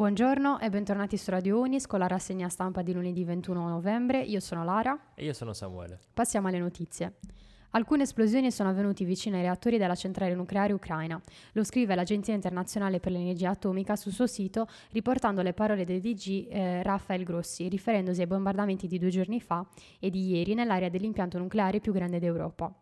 Buongiorno 0.00 0.60
e 0.60 0.70
bentornati 0.70 1.18
su 1.18 1.30
Radio 1.30 1.60
Unis 1.60 1.86
con 1.86 1.98
la 1.98 2.06
rassegna 2.06 2.48
stampa 2.48 2.80
di 2.80 2.94
lunedì 2.94 3.22
21 3.22 3.68
novembre. 3.68 4.22
Io 4.22 4.40
sono 4.40 4.64
Lara. 4.64 4.98
E 5.14 5.26
io 5.26 5.34
sono 5.34 5.52
Samuele. 5.52 5.98
Passiamo 6.14 6.48
alle 6.48 6.58
notizie. 6.58 7.16
Alcune 7.72 8.04
esplosioni 8.04 8.50
sono 8.50 8.70
avvenute 8.70 9.04
vicino 9.04 9.36
ai 9.36 9.42
reattori 9.42 9.76
della 9.76 9.94
centrale 9.94 10.34
nucleare 10.34 10.72
ucraina. 10.72 11.20
Lo 11.52 11.64
scrive 11.64 11.94
l'Agenzia 11.94 12.32
internazionale 12.32 12.98
per 12.98 13.12
l'energia 13.12 13.50
atomica 13.50 13.94
sul 13.94 14.12
suo 14.12 14.26
sito, 14.26 14.68
riportando 14.92 15.42
le 15.42 15.52
parole 15.52 15.84
del 15.84 16.00
DG 16.00 16.46
eh, 16.48 16.82
Rafael 16.82 17.22
Grossi, 17.22 17.68
riferendosi 17.68 18.22
ai 18.22 18.26
bombardamenti 18.26 18.86
di 18.86 18.98
due 18.98 19.10
giorni 19.10 19.38
fa 19.38 19.66
e 19.98 20.08
di 20.08 20.30
ieri 20.30 20.54
nell'area 20.54 20.88
dell'impianto 20.88 21.36
nucleare 21.36 21.78
più 21.78 21.92
grande 21.92 22.18
d'Europa. 22.18 22.74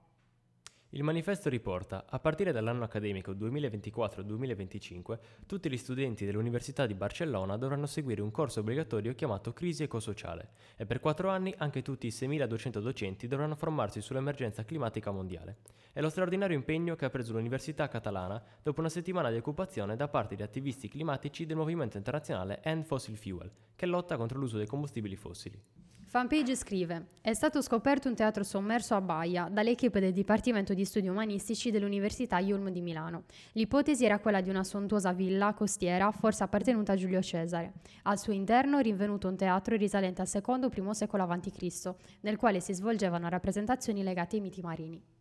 Il 0.92 1.02
manifesto 1.02 1.50
riporta, 1.50 2.06
a 2.08 2.18
partire 2.18 2.50
dall'anno 2.50 2.82
accademico 2.82 3.32
2024-2025, 3.32 5.18
tutti 5.44 5.68
gli 5.68 5.76
studenti 5.76 6.24
dell'Università 6.24 6.86
di 6.86 6.94
Barcellona 6.94 7.58
dovranno 7.58 7.84
seguire 7.84 8.22
un 8.22 8.30
corso 8.30 8.60
obbligatorio 8.60 9.14
chiamato 9.14 9.52
Crisi 9.52 9.82
ecosociale 9.82 10.48
e 10.76 10.86
per 10.86 11.00
quattro 11.00 11.28
anni 11.28 11.52
anche 11.58 11.82
tutti 11.82 12.06
i 12.06 12.10
6.200 12.10 12.78
docenti 12.78 13.26
dovranno 13.26 13.54
formarsi 13.54 14.00
sull'emergenza 14.00 14.64
climatica 14.64 15.10
mondiale. 15.10 15.58
È 15.92 16.00
lo 16.00 16.08
straordinario 16.08 16.56
impegno 16.56 16.96
che 16.96 17.04
ha 17.04 17.10
preso 17.10 17.34
l'Università 17.34 17.86
catalana 17.88 18.42
dopo 18.62 18.80
una 18.80 18.88
settimana 18.88 19.30
di 19.30 19.36
occupazione 19.36 19.94
da 19.94 20.08
parte 20.08 20.36
di 20.36 20.42
attivisti 20.42 20.88
climatici 20.88 21.44
del 21.44 21.56
movimento 21.56 21.98
internazionale 21.98 22.62
End 22.62 22.84
Fossil 22.84 23.18
Fuel, 23.18 23.52
che 23.76 23.84
lotta 23.84 24.16
contro 24.16 24.38
l'uso 24.38 24.56
dei 24.56 24.66
combustibili 24.66 25.16
fossili. 25.16 25.77
Fanpage 26.10 26.56
scrive: 26.56 27.08
È 27.20 27.34
stato 27.34 27.60
scoperto 27.60 28.08
un 28.08 28.14
teatro 28.14 28.42
sommerso 28.42 28.94
a 28.94 29.00
Baia 29.02 29.50
dall'equipe 29.52 30.00
del 30.00 30.14
Dipartimento 30.14 30.72
di 30.72 30.86
Studi 30.86 31.06
Umanistici 31.06 31.70
dell'Università 31.70 32.38
Iulm 32.38 32.70
di 32.70 32.80
Milano. 32.80 33.24
L'ipotesi 33.52 34.06
era 34.06 34.18
quella 34.18 34.40
di 34.40 34.48
una 34.48 34.64
sontuosa 34.64 35.12
villa 35.12 35.52
costiera, 35.52 36.10
forse 36.10 36.44
appartenuta 36.44 36.92
a 36.92 36.96
Giulio 36.96 37.20
Cesare. 37.20 37.74
Al 38.04 38.18
suo 38.18 38.32
interno 38.32 38.78
rinvenuto 38.78 39.28
un 39.28 39.36
teatro 39.36 39.76
risalente 39.76 40.22
al 40.22 40.28
secondo-primo 40.28 40.94
secolo 40.94 41.24
a.C., 41.24 41.94
nel 42.20 42.38
quale 42.38 42.60
si 42.60 42.72
svolgevano 42.72 43.28
rappresentazioni 43.28 44.02
legate 44.02 44.36
ai 44.36 44.42
miti 44.42 44.62
marini. 44.62 45.17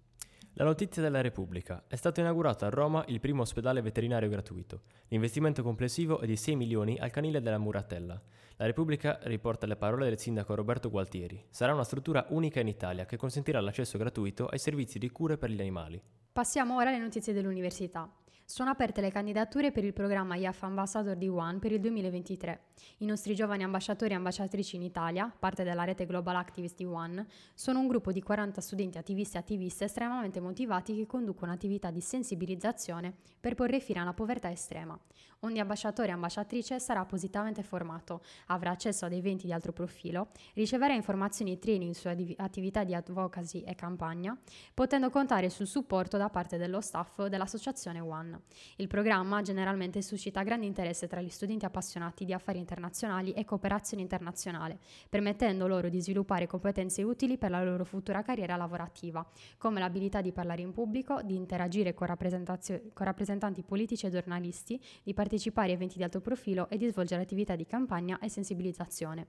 La 0.59 0.63
notizia 0.63 1.03
della 1.03 1.21
Repubblica. 1.21 1.83
È 1.85 1.95
stato 1.95 2.19
inaugurato 2.19 2.65
a 2.65 2.69
Roma 2.69 3.05
il 3.09 3.19
primo 3.19 3.43
ospedale 3.43 3.79
veterinario 3.79 4.27
gratuito. 4.27 4.81
L'investimento 5.09 5.61
complessivo 5.61 6.19
è 6.19 6.25
di 6.25 6.35
6 6.35 6.55
milioni 6.55 6.97
al 6.97 7.11
canile 7.11 7.41
della 7.41 7.59
Muratella. 7.59 8.19
La 8.55 8.65
Repubblica 8.65 9.19
riporta 9.25 9.67
le 9.67 9.75
parole 9.75 10.05
del 10.05 10.17
sindaco 10.17 10.55
Roberto 10.55 10.89
Gualtieri. 10.89 11.45
Sarà 11.51 11.75
una 11.75 11.83
struttura 11.83 12.25
unica 12.29 12.59
in 12.59 12.69
Italia 12.69 13.05
che 13.05 13.17
consentirà 13.17 13.61
l'accesso 13.61 13.99
gratuito 13.99 14.47
ai 14.47 14.57
servizi 14.57 14.97
di 14.97 15.11
cure 15.11 15.37
per 15.37 15.51
gli 15.51 15.61
animali. 15.61 16.01
Passiamo 16.31 16.75
ora 16.75 16.89
alle 16.89 16.97
notizie 16.97 17.33
dell'università. 17.33 18.11
Sono 18.49 18.69
aperte 18.69 19.01
le 19.01 19.11
candidature 19.11 19.73
per 19.73 19.83
il 19.83 19.91
programma 19.91 20.37
IAF 20.37 20.63
Ambassador 20.63 21.17
di 21.17 21.27
One 21.27 21.59
per 21.59 21.73
il 21.73 21.81
2023. 21.81 22.61
I 22.99 23.05
nostri 23.05 23.35
giovani 23.35 23.63
ambasciatori 23.63 24.13
e 24.13 24.15
ambasciatrici 24.15 24.77
in 24.77 24.83
Italia, 24.83 25.29
parte 25.37 25.65
della 25.65 25.83
rete 25.83 26.05
Global 26.05 26.37
Activist 26.37 26.77
di 26.77 26.85
One, 26.85 27.27
sono 27.53 27.79
un 27.79 27.89
gruppo 27.89 28.13
di 28.13 28.21
40 28.21 28.61
studenti 28.61 28.97
attivisti 28.97 29.35
e 29.35 29.41
attiviste 29.41 29.83
estremamente 29.83 30.39
motivati 30.39 30.95
che 30.95 31.05
conducono 31.05 31.51
attività 31.51 31.91
di 31.91 31.99
sensibilizzazione 31.99 33.13
per 33.37 33.53
porre 33.53 33.81
fine 33.81 33.99
alla 33.99 34.13
povertà 34.13 34.49
estrema. 34.49 34.97
Ogni 35.41 35.59
ambasciatore 35.59 36.07
e 36.07 36.11
ambasciatrice 36.11 36.79
sarà 36.79 37.01
appositamente 37.01 37.63
formato, 37.63 38.23
avrà 38.45 38.71
accesso 38.71 39.05
ad 39.05 39.11
eventi 39.11 39.45
di 39.45 39.51
altro 39.51 39.73
profilo, 39.73 40.29
riceverà 40.53 40.93
informazioni 40.93 41.51
e 41.51 41.59
training 41.59 41.93
su 41.93 42.07
attività 42.37 42.85
di 42.85 42.95
advocacy 42.95 43.59
e 43.59 43.75
campagna, 43.75 44.39
potendo 44.73 45.09
contare 45.09 45.49
sul 45.49 45.67
supporto 45.67 46.15
da 46.15 46.29
parte 46.29 46.55
dello 46.57 46.79
staff 46.79 47.25
dell'associazione 47.25 47.99
One. 47.99 48.36
Il 48.77 48.87
programma 48.87 49.41
generalmente 49.41 50.01
suscita 50.01 50.43
grande 50.43 50.65
interesse 50.65 51.07
tra 51.07 51.21
gli 51.21 51.29
studenti 51.29 51.65
appassionati 51.65 52.25
di 52.25 52.33
affari 52.33 52.59
internazionali 52.59 53.33
e 53.33 53.45
cooperazione 53.45 54.03
internazionale, 54.03 54.79
permettendo 55.09 55.67
loro 55.67 55.89
di 55.89 56.01
sviluppare 56.01 56.47
competenze 56.47 57.03
utili 57.03 57.37
per 57.37 57.51
la 57.51 57.63
loro 57.63 57.85
futura 57.85 58.21
carriera 58.21 58.55
lavorativa, 58.55 59.25
come 59.57 59.79
l'abilità 59.79 60.21
di 60.21 60.31
parlare 60.31 60.61
in 60.61 60.71
pubblico, 60.71 61.21
di 61.21 61.35
interagire 61.35 61.93
con, 61.93 62.07
con 62.07 63.05
rappresentanti 63.05 63.63
politici 63.63 64.05
e 64.05 64.09
giornalisti, 64.09 64.79
di 65.03 65.13
partecipare 65.13 65.71
a 65.71 65.73
eventi 65.73 65.97
di 65.97 66.03
alto 66.03 66.21
profilo 66.21 66.69
e 66.69 66.77
di 66.77 66.87
svolgere 66.87 67.21
attività 67.21 67.55
di 67.55 67.65
campagna 67.65 68.19
e 68.19 68.29
sensibilizzazione. 68.29 69.27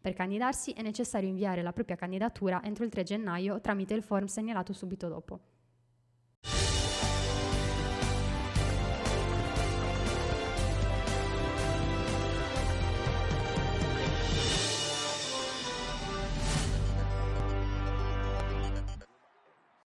Per 0.00 0.12
candidarsi 0.12 0.72
è 0.72 0.82
necessario 0.82 1.28
inviare 1.28 1.62
la 1.62 1.72
propria 1.72 1.96
candidatura 1.96 2.62
entro 2.62 2.84
il 2.84 2.90
3 2.90 3.02
gennaio 3.02 3.60
tramite 3.60 3.94
il 3.94 4.02
form 4.02 4.26
segnalato 4.26 4.72
subito 4.72 5.08
dopo. 5.08 5.49